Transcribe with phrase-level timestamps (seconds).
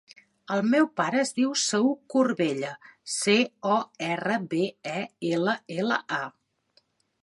[0.53, 2.73] El meu pare es diu Saüc Corbella:
[3.19, 3.37] ce,
[3.77, 3.79] o,
[4.11, 4.67] erra, be,
[4.99, 5.01] e,
[5.35, 6.27] ela, ela, a.